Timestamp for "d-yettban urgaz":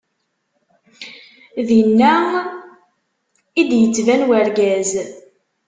3.69-4.91